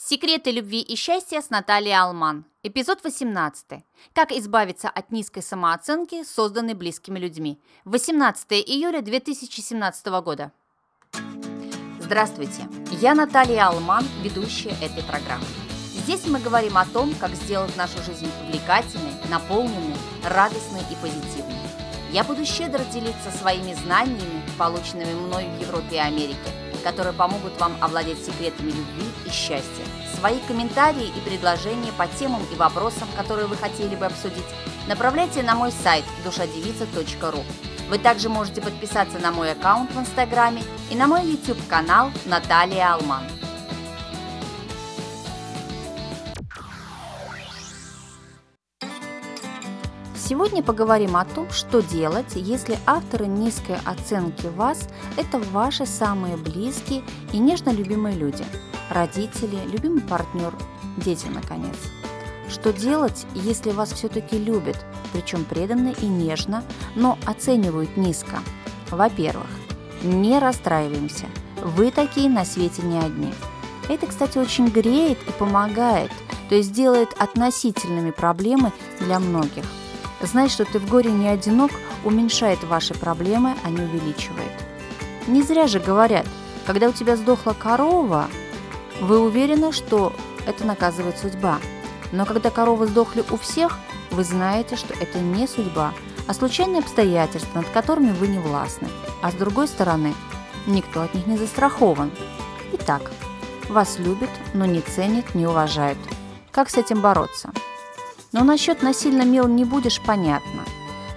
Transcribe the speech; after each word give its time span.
Секреты 0.00 0.52
любви 0.52 0.80
и 0.80 0.94
счастья 0.94 1.40
с 1.40 1.50
Натальей 1.50 1.92
Алман. 1.92 2.44
Эпизод 2.62 3.02
18. 3.02 3.84
Как 4.12 4.30
избавиться 4.30 4.88
от 4.88 5.10
низкой 5.10 5.42
самооценки, 5.42 6.22
созданной 6.22 6.74
близкими 6.74 7.18
людьми. 7.18 7.60
18 7.84 8.52
июля 8.52 9.02
2017 9.02 10.06
года. 10.22 10.52
Здравствуйте, 11.98 12.68
я 12.92 13.16
Наталья 13.16 13.70
Алман, 13.70 14.06
ведущая 14.22 14.76
этой 14.80 15.02
программы. 15.02 15.44
Здесь 15.92 16.28
мы 16.28 16.38
говорим 16.38 16.78
о 16.78 16.86
том, 16.86 17.12
как 17.16 17.32
сделать 17.32 17.76
нашу 17.76 18.00
жизнь 18.04 18.30
увлекательной, 18.46 19.14
наполненной, 19.28 19.96
радостной 20.22 20.82
и 20.92 20.94
позитивной. 21.02 21.58
Я 22.12 22.22
буду 22.22 22.44
щедро 22.44 22.84
делиться 22.84 23.32
своими 23.32 23.74
знаниями, 23.74 24.42
полученными 24.58 25.12
мной 25.12 25.48
в 25.48 25.60
Европе 25.60 25.96
и 25.96 25.98
Америке, 25.98 26.67
которые 26.82 27.12
помогут 27.12 27.58
вам 27.60 27.76
овладеть 27.80 28.24
секретами 28.24 28.70
любви 28.70 29.06
и 29.26 29.30
счастья. 29.30 29.84
Свои 30.18 30.38
комментарии 30.48 31.12
и 31.14 31.20
предложения 31.20 31.92
по 31.96 32.06
темам 32.06 32.42
и 32.52 32.56
вопросам, 32.56 33.08
которые 33.16 33.46
вы 33.46 33.56
хотели 33.56 33.94
бы 33.94 34.06
обсудить, 34.06 34.44
направляйте 34.88 35.42
на 35.42 35.54
мой 35.54 35.70
сайт 35.70 36.04
душадевица.ру. 36.24 37.44
Вы 37.88 37.98
также 37.98 38.28
можете 38.28 38.60
подписаться 38.60 39.18
на 39.18 39.32
мой 39.32 39.52
аккаунт 39.52 39.90
в 39.92 39.98
Инстаграме 39.98 40.62
и 40.90 40.94
на 40.94 41.06
мой 41.06 41.24
YouTube-канал 41.24 42.10
Наталья 42.26 42.94
Алман. 42.94 43.24
Сегодня 50.28 50.62
поговорим 50.62 51.16
о 51.16 51.24
том, 51.24 51.48
что 51.48 51.80
делать, 51.80 52.34
если 52.34 52.76
авторы 52.84 53.26
низкой 53.26 53.78
оценки 53.86 54.44
вас– 54.44 54.86
это 55.16 55.38
ваши 55.38 55.86
самые 55.86 56.36
близкие 56.36 57.02
и 57.32 57.38
нежно 57.38 57.70
любимые 57.70 58.14
люди, 58.14 58.44
родители, 58.90 59.58
любимый 59.72 60.02
партнер, 60.02 60.52
дети, 60.98 61.28
наконец. 61.28 61.76
Что 62.50 62.74
делать, 62.74 63.24
если 63.34 63.70
вас 63.70 63.90
все-таки 63.90 64.36
любят, 64.36 64.76
причем 65.14 65.46
преданно 65.46 65.94
и 65.98 66.04
нежно, 66.04 66.62
но 66.94 67.16
оценивают 67.24 67.96
низко? 67.96 68.40
Во-первых, 68.90 69.48
не 70.02 70.38
расстраиваемся. 70.38 71.24
Вы 71.62 71.90
такие 71.90 72.28
на 72.28 72.44
свете 72.44 72.82
не 72.82 72.98
одни. 72.98 73.32
Это, 73.88 74.06
кстати, 74.06 74.36
очень 74.36 74.68
греет 74.68 75.16
и 75.26 75.32
помогает, 75.38 76.10
то 76.50 76.54
есть 76.54 76.72
делает 76.72 77.14
относительными 77.18 78.10
проблемы 78.10 78.72
для 79.00 79.20
многих. 79.20 79.64
Знать, 80.20 80.50
что 80.50 80.64
ты 80.64 80.78
в 80.78 80.88
горе 80.88 81.10
не 81.10 81.28
одинок, 81.28 81.70
уменьшает 82.04 82.64
ваши 82.64 82.94
проблемы, 82.94 83.54
а 83.64 83.70
не 83.70 83.82
увеличивает. 83.82 84.50
Не 85.26 85.42
зря 85.42 85.66
же 85.66 85.78
говорят, 85.78 86.26
когда 86.66 86.88
у 86.88 86.92
тебя 86.92 87.16
сдохла 87.16 87.52
корова, 87.52 88.28
вы 89.00 89.20
уверены, 89.20 89.72
что 89.72 90.12
это 90.46 90.64
наказывает 90.64 91.18
судьба. 91.18 91.58
Но 92.10 92.26
когда 92.26 92.50
коровы 92.50 92.86
сдохли 92.86 93.24
у 93.30 93.36
всех, 93.36 93.78
вы 94.10 94.24
знаете, 94.24 94.76
что 94.76 94.94
это 94.94 95.18
не 95.20 95.46
судьба, 95.46 95.92
а 96.26 96.34
случайные 96.34 96.80
обстоятельства, 96.80 97.58
над 97.58 97.68
которыми 97.68 98.12
вы 98.12 98.28
не 98.28 98.38
властны. 98.38 98.88
А 99.22 99.30
с 99.30 99.34
другой 99.34 99.68
стороны, 99.68 100.14
никто 100.66 101.02
от 101.02 101.14
них 101.14 101.26
не 101.26 101.36
застрахован. 101.36 102.10
Итак, 102.72 103.10
вас 103.68 103.98
любят, 103.98 104.30
но 104.54 104.64
не 104.64 104.80
ценят, 104.80 105.34
не 105.34 105.46
уважают. 105.46 105.98
Как 106.50 106.70
с 106.70 106.76
этим 106.76 107.00
бороться? 107.00 107.50
Но 108.32 108.44
насчет 108.44 108.82
насильно 108.82 109.22
мил 109.22 109.48
не 109.48 109.64
будешь 109.64 110.00
понятно. 110.00 110.64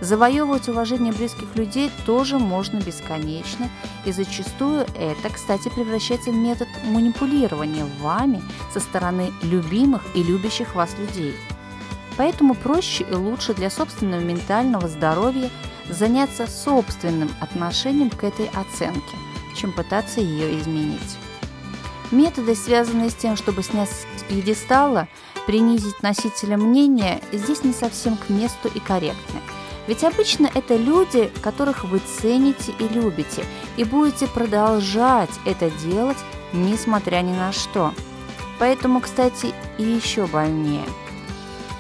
Завоевывать 0.02 0.68
уважение 0.68 1.14
близких 1.14 1.56
людей 1.56 1.92
тоже 2.08 2.40
можно 2.40 2.80
бесконечно, 2.80 3.70
и 4.04 4.12
зачастую 4.12 4.88
это, 4.98 5.30
кстати, 5.32 5.70
превращается 5.70 6.32
в 6.32 6.36
метод 6.36 6.68
манипулирования 6.86 7.86
вами 8.02 8.42
со 8.74 8.80
стороны 8.80 9.32
любимых 9.44 10.02
и 10.16 10.24
любящих 10.24 10.74
вас 10.74 10.98
людей. 10.98 11.36
Поэтому 12.18 12.56
проще 12.56 13.04
и 13.04 13.14
лучше 13.14 13.54
для 13.54 13.70
собственного 13.70 14.22
ментального 14.22 14.88
здоровья 14.88 15.52
заняться 15.88 16.48
собственным 16.48 17.30
отношением 17.40 18.10
к 18.10 18.24
этой 18.24 18.48
оценке, 18.48 19.18
чем 19.56 19.72
пытаться 19.72 20.20
ее 20.20 20.60
изменить. 20.60 21.18
Методы, 22.12 22.56
связанные 22.56 23.10
с 23.10 23.16
тем, 23.16 23.36
чтобы 23.36 23.64
снять 23.64 23.90
с 23.90 24.24
пьедестала– 24.24 25.08
принизить 25.46 26.02
носителя 26.04 26.58
мнения 26.58 27.22
здесь 27.32 27.64
не 27.64 27.74
совсем 27.74 28.18
к 28.18 28.30
месту 28.30 28.70
и 28.74 28.80
корректны. 28.80 29.40
Ведь 29.88 30.04
обычно 30.04 30.50
это 30.54 30.76
люди, 30.76 31.32
которых 31.42 31.84
вы 31.84 32.00
цените 32.00 32.74
и 32.80 32.88
любите, 32.88 33.44
и 33.78 33.84
будете 33.84 34.28
продолжать 34.28 35.32
это 35.46 35.70
делать, 35.70 36.18
несмотря 36.54 37.22
ни 37.22 37.32
на 37.32 37.52
что. 37.52 37.94
Поэтому, 38.60 39.02
кстати, 39.02 39.54
и 39.78 39.84
еще 39.84 40.28
больнее. 40.28 40.86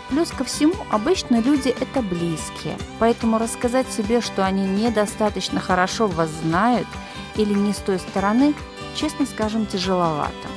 Плюс 0.09 0.29
ко 0.31 0.43
всему, 0.43 0.73
обычно 0.89 1.39
люди– 1.39 1.69
это 1.79 2.01
близкие, 2.01 2.77
поэтому 2.99 3.37
рассказать 3.37 3.89
себе, 3.89 4.19
что 4.19 4.43
они 4.43 4.67
недостаточно 4.67 5.61
хорошо 5.61 6.07
вас 6.07 6.29
знают 6.43 6.87
или 7.35 7.53
не 7.53 7.71
с 7.71 7.77
той 7.77 7.99
стороны, 7.99 8.53
честно 8.95 9.25
скажем, 9.25 9.65
тяжеловато. 9.65 10.47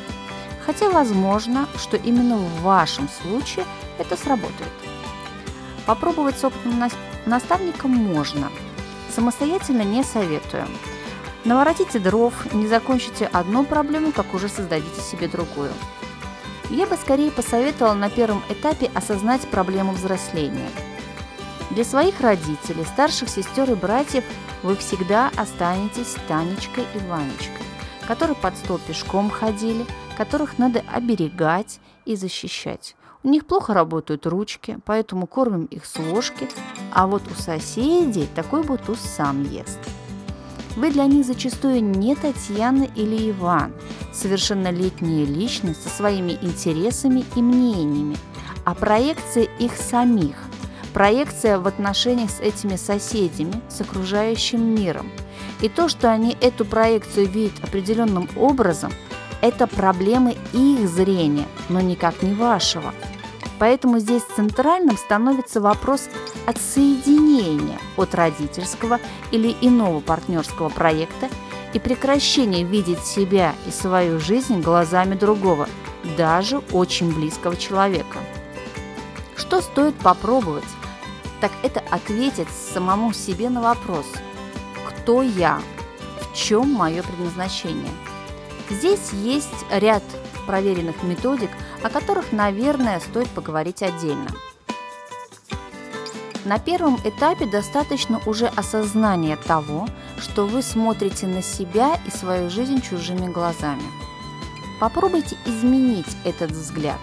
Хотя 0.64 0.88
возможно, 0.90 1.68
что 1.76 1.96
именно 1.96 2.36
в 2.36 2.62
вашем 2.62 3.08
случае 3.08 3.66
это 3.98 4.16
сработает. 4.16 4.72
Попробовать 5.86 6.38
с 6.38 6.44
опытным 6.44 6.90
наставником 7.26 7.90
можно. 7.90 8.50
Самостоятельно 9.14 9.82
не 9.82 10.02
советую. 10.02 10.66
Наворотите 11.44 11.98
дров, 11.98 12.32
не 12.54 12.66
закончите 12.66 13.26
одну 13.26 13.64
проблему, 13.64 14.12
как 14.12 14.32
уже 14.32 14.48
создадите 14.48 15.00
себе 15.02 15.28
другую. 15.28 15.72
Я 16.70 16.86
бы 16.86 16.96
скорее 16.96 17.30
посоветовала 17.30 17.92
на 17.92 18.08
первом 18.08 18.42
этапе 18.48 18.90
осознать 18.94 19.42
проблему 19.42 19.92
взросления. 19.92 20.70
Для 21.70 21.84
своих 21.84 22.20
родителей, 22.20 22.84
старших 22.84 23.28
сестер 23.28 23.70
и 23.70 23.74
братьев 23.74 24.24
вы 24.62 24.76
всегда 24.76 25.30
останетесь 25.36 26.16
Танечкой 26.26 26.84
и 26.94 26.98
Ванечкой, 27.06 27.63
которые 28.06 28.36
под 28.36 28.56
стол 28.56 28.78
пешком 28.86 29.30
ходили– 29.30 29.84
которых 30.14 30.58
надо 30.58 30.82
оберегать 30.92 31.80
и 32.04 32.16
защищать. 32.16 32.96
У 33.22 33.28
них 33.28 33.46
плохо 33.46 33.72
работают 33.72 34.26
ручки, 34.26 34.78
поэтому 34.84 35.26
кормим 35.26 35.64
их 35.66 35.86
с 35.86 35.98
ложки, 35.98 36.48
а 36.92 37.06
вот 37.06 37.22
у 37.30 37.40
соседей 37.40 38.28
такой 38.34 38.62
бутуз 38.62 39.00
сам 39.00 39.42
ест. 39.44 39.78
Вы 40.76 40.90
для 40.90 41.06
них 41.06 41.24
зачастую 41.24 41.82
не 41.82 42.16
Татьяна 42.16 42.82
или 42.82 43.30
Иван, 43.30 43.72
совершеннолетняя 44.12 45.24
личность 45.24 45.82
со 45.82 45.88
своими 45.88 46.32
интересами 46.42 47.24
и 47.36 47.42
мнениями, 47.42 48.16
а 48.64 48.74
проекция 48.74 49.44
их 49.44 49.76
самих, 49.76 50.36
проекция 50.92 51.58
в 51.58 51.66
отношениях 51.66 52.30
с 52.30 52.40
этими 52.40 52.76
соседями, 52.76 53.54
с 53.68 53.80
окружающим 53.80 54.74
миром. 54.74 55.10
И 55.64 55.70
то, 55.70 55.88
что 55.88 56.10
они 56.10 56.36
эту 56.42 56.66
проекцию 56.66 57.26
видят 57.26 57.64
определенным 57.64 58.28
образом– 58.36 58.92
это 59.40 59.66
проблемы 59.66 60.36
их 60.52 60.86
зрения, 60.86 61.46
но 61.70 61.80
никак 61.80 62.22
не 62.22 62.34
вашего. 62.34 62.92
Поэтому 63.58 63.98
здесь 63.98 64.24
центральным 64.36 64.98
становится 64.98 65.62
вопрос 65.62 66.10
отсоединения 66.44 67.78
от 67.96 68.14
родительского 68.14 69.00
или 69.30 69.56
иного 69.62 70.00
партнерского 70.00 70.68
проекта 70.68 71.30
и 71.72 71.78
прекращения 71.78 72.62
видеть 72.62 73.02
себя 73.02 73.54
и 73.66 73.70
свою 73.70 74.20
жизнь 74.20 74.60
глазами 74.60 75.14
другого, 75.14 75.66
даже 76.18 76.58
очень 76.72 77.10
близкого 77.14 77.56
человека. 77.56 78.18
Что 79.34 79.62
стоит 79.62 79.94
попробовать? 79.94 80.68
Так 81.40 81.52
это 81.62 81.82
ответить 81.90 82.50
самому 82.50 83.14
себе 83.14 83.48
на 83.48 83.62
вопрос 83.62 84.04
«Кто 85.04 85.20
я? 85.20 85.60
В 86.18 86.34
чем 86.34 86.72
мое 86.72 87.02
предназначение?» 87.02 87.92
Здесь 88.70 89.12
есть 89.12 89.66
ряд 89.70 90.02
проверенных 90.46 91.02
методик, 91.02 91.50
о 91.82 91.90
которых, 91.90 92.32
наверное, 92.32 93.00
стоит 93.00 93.28
поговорить 93.28 93.82
отдельно. 93.82 94.28
На 96.46 96.58
первом 96.58 96.98
этапе 97.04 97.44
достаточно 97.44 98.22
уже 98.24 98.46
осознания 98.46 99.36
того, 99.36 99.86
что 100.18 100.46
вы 100.46 100.62
смотрите 100.62 101.26
на 101.26 101.42
себя 101.42 102.00
и 102.06 102.10
свою 102.10 102.48
жизнь 102.48 102.80
чужими 102.80 103.30
глазами. 103.30 103.84
Попробуйте 104.80 105.36
изменить 105.44 106.16
этот 106.24 106.50
взгляд. 106.50 107.00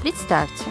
Представьте, 0.00 0.64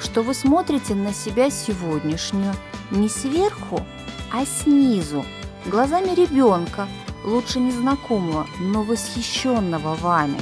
что 0.00 0.22
вы 0.22 0.34
смотрите 0.34 0.96
на 0.96 1.14
себя 1.14 1.48
сегодняшнюю 1.48 2.54
не 2.90 3.08
сверху, 3.08 3.86
а 4.32 4.44
снизу, 4.44 5.24
глазами 5.66 6.14
ребенка, 6.14 6.88
лучше 7.24 7.60
незнакомого, 7.60 8.46
но 8.58 8.82
восхищенного 8.82 9.94
вами. 9.96 10.40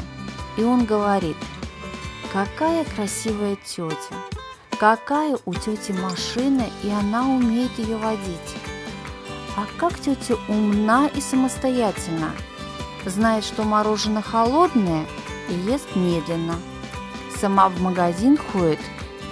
И 0.57 0.63
он 0.63 0.85
говорит, 0.85 1.37
какая 2.33 2.85
красивая 2.85 3.57
тетя, 3.65 4.15
какая 4.79 5.39
у 5.45 5.55
тети 5.55 5.93
машина, 5.93 6.65
и 6.83 6.91
она 6.91 7.29
умеет 7.29 7.79
ее 7.79 7.97
водить. 7.97 8.57
А 9.57 9.67
как 9.79 9.99
тетя 9.99 10.37
умна 10.49 11.09
и 11.09 11.21
самостоятельна, 11.21 12.31
знает, 13.05 13.45
что 13.45 13.65
мороженое 13.65 14.23
холодное 14.23 15.05
и 15.49 15.55
ест 15.55 15.97
медленно. 15.97 16.55
Сама 17.41 17.69
в 17.69 17.81
магазин 17.81 18.37
ходит 18.37 18.81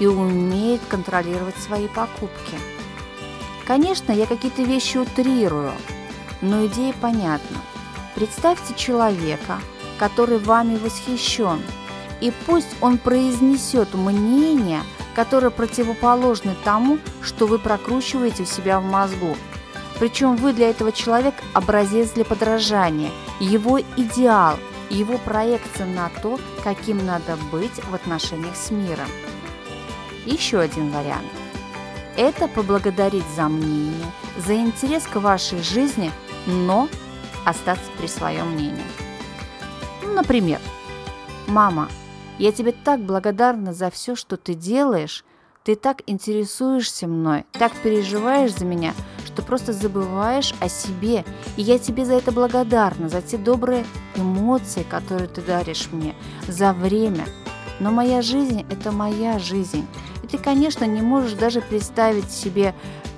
и 0.01 0.07
умеет 0.07 0.81
контролировать 0.89 1.57
свои 1.57 1.89
покупки. 1.89 2.57
Конечно, 3.67 4.13
я 4.13 4.27
какие-то 4.27 4.63
вещи 4.63 4.97
утрирую, 4.97 5.73
но 6.41 6.67
идея 6.67 6.95
понятна. 7.01 7.59
Представьте 8.15 8.75
человека, 8.75 9.59
который 9.99 10.39
вами 10.39 10.77
восхищен, 10.77 11.61
и 12.21 12.33
пусть 12.47 12.77
он 12.81 12.99
произнесет 12.99 13.93
мнение, 13.95 14.83
которое 15.17 15.51
противоположно 15.51 16.55
тому, 16.65 16.99
что 17.23 17.47
вы 17.47 17.59
прокручиваете 17.59 18.45
у 18.45 18.47
себя 18.47 18.79
в 18.79 18.85
мозгу. 18.85 19.37
Причем 19.99 20.37
вы 20.37 20.53
для 20.53 20.71
этого 20.71 20.93
человека 20.93 21.43
образец 21.53 22.11
для 22.11 22.25
подражания, 22.25 23.11
его 23.41 23.81
идеал, 23.81 24.59
его 24.91 25.19
проекция 25.19 25.87
на 25.87 26.09
то, 26.23 26.39
каким 26.63 27.05
надо 27.05 27.37
быть 27.51 27.83
в 27.91 27.95
отношениях 27.95 28.55
с 28.55 28.71
миром. 28.71 29.09
Еще 30.25 30.61
один 30.61 30.91
вариант. 30.91 31.46
Это 32.17 32.49
поблагодарить 32.49 33.27
за 33.37 33.49
мнение, 33.49 34.11
за 34.39 34.57
интерес 34.57 35.07
к 35.07 35.17
вашей 35.17 35.63
жизни, 35.63 36.11
но 36.47 36.89
остаться 37.45 37.91
при 37.99 38.07
своем 38.07 38.53
мнении. 38.53 38.85
Ну, 40.03 40.15
например, 40.15 40.59
«Мама, 41.47 41.89
я 42.39 42.53
тебе 42.53 42.73
так 42.73 43.01
благодарна 43.01 43.73
за 43.73 43.91
все, 43.91 44.17
что 44.17 44.37
ты 44.37 44.55
делаешь, 44.55 45.25
ты 45.63 45.75
так 45.75 46.03
интересуешься 46.07 47.07
мной, 47.07 47.45
так 47.53 47.73
переживаешь 47.83 48.55
за 48.55 48.65
меня, 48.65 48.95
что 49.27 49.43
просто 49.43 49.73
забываешь 49.73 50.55
о 50.61 50.69
себе, 50.69 51.25
и 51.57 51.63
я 51.63 51.79
тебе 51.79 52.05
за 52.05 52.15
это 52.15 52.33
благодарна, 52.33 53.09
за 53.09 53.21
те 53.21 53.37
добрые 53.37 53.85
эмоции, 54.15 54.85
которые 54.89 55.29
ты 55.29 55.43
даришь 55.43 55.89
мне, 55.93 56.15
за 56.49 56.73
время. 56.73 57.27
Но 57.81 57.91
моя 57.91 58.23
жизнь– 58.23 58.65
это 58.71 58.93
моя 58.93 59.39
жизнь, 59.39 59.87
и 60.23 60.27
ты, 60.27 60.39
конечно, 60.39 60.85
не 60.85 61.03
можешь 61.03 61.33
даже 61.33 61.61
представить 61.61 62.31
себе 62.31 62.75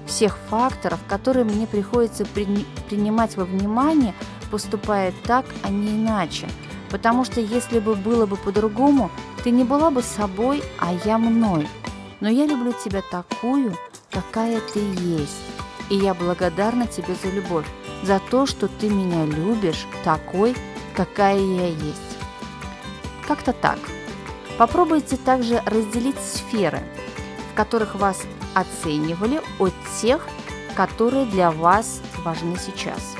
всех 0.07 0.37
факторов, 0.49 0.99
которые 1.09 1.45
мне 1.45 1.67
приходится 1.67 2.25
при... 2.25 2.47
принимать 2.89 3.37
во 3.37 3.45
внимание, 3.45 4.15
поступая 4.51 5.13
так, 5.25 5.45
а 5.63 5.69
не 5.69 5.91
иначе. 5.91 6.49
Потому 6.91 7.25
что 7.25 7.41
если 7.41 7.79
бы 7.79 7.95
было 7.95 8.27
бы 8.27 8.37
по-другому, 8.37 9.11
ты 9.45 9.51
не 9.51 9.65
была 9.65 9.91
бы 9.91 10.03
собой, 10.03 10.63
а 10.79 10.93
я 11.05 11.19
мной. 11.19 11.69
Но 12.21 12.29
я 12.29 12.47
люблю 12.47 12.73
тебя 12.73 13.03
такую, 13.11 13.77
какая 14.11 14.61
ты 14.61 14.81
есть. 14.81 15.37
И 15.91 15.97
я 15.97 16.15
благодарна 16.15 16.87
тебе 16.87 17.15
за 17.23 17.31
любовь, 17.31 17.67
за 18.03 18.21
то, 18.31 18.47
что 18.47 18.69
ты 18.69 18.89
меня 18.89 19.25
любишь 19.25 19.87
такой, 20.05 20.57
какая 20.95 21.39
я 21.39 21.69
есть. 21.69 22.19
Как-то 23.27 23.53
так. 23.53 23.79
Попробуйте 24.59 25.17
также 25.17 25.63
разделить 25.65 26.19
сферы, 26.19 26.83
в 27.53 27.57
которых 27.57 27.95
вас 27.95 28.23
оценивали 28.55 29.41
от 29.61 29.73
тех, 30.03 30.27
которые 30.75 31.27
для 31.27 31.53
вас 31.53 32.01
важны 32.25 32.57
сейчас. 32.59 33.15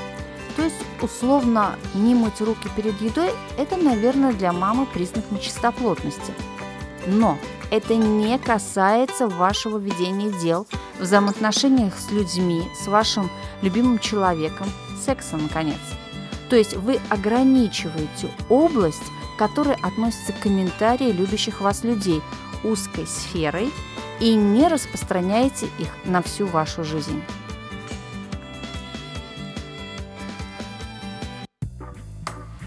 То 0.57 0.65
есть, 0.65 0.77
условно, 1.01 1.77
не 1.95 2.17
мыть 2.17 2.41
руки 2.41 2.69
перед 2.75 3.01
едой– 3.01 3.31
это, 3.59 3.77
наверное, 3.77 4.33
для 4.33 4.53
мамы 4.53 4.87
признак 4.87 5.31
нечистоплотности. 5.31 6.35
Но 7.07 7.39
это 7.71 7.95
не 7.95 8.37
касается 8.39 9.29
вашего 9.29 9.79
ведения 9.79 10.33
дел, 10.43 10.67
взаимоотношениях 10.99 11.95
с 11.97 12.11
людьми, 12.11 12.69
с 12.83 12.89
вашим 12.89 13.31
любимым 13.63 14.01
человеком, 14.01 14.67
секса, 15.05 15.37
наконец. 15.37 15.79
То 16.49 16.57
есть 16.57 16.75
вы 16.75 16.99
ограничиваете 17.11 18.31
область, 18.49 19.03
которая 19.37 19.77
относится 19.83 20.33
к 20.33 20.41
комментарии 20.41 21.13
любящих 21.13 21.61
вас 21.61 21.85
людей, 21.85 22.23
узкой 22.65 23.07
сферой 23.07 23.71
и 24.21 24.35
не 24.35 24.67
распространяете 24.69 25.67
их 25.79 25.89
на 26.05 26.23
всю 26.23 26.47
вашу 26.47 26.85
жизнь. 26.85 27.23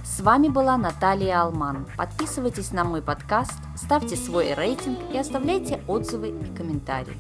С 0.04 0.24
вами 0.24 0.50
была 0.50 0.78
Наталья 0.78 1.42
Алман. 1.42 1.88
Подписывайтесь 1.98 2.72
на 2.72 2.84
мой 2.84 3.02
подкаст, 3.02 3.54
ставьте 3.76 4.16
свой 4.16 4.54
рейтинг 4.54 5.00
и 5.12 5.18
оставляйте 5.18 5.82
отзывы 5.88 6.30
и 6.30 6.56
комментарии. 6.56 7.18